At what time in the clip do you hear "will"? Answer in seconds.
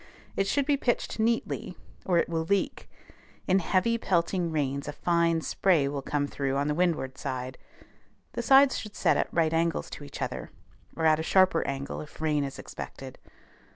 2.27-2.43, 5.87-6.01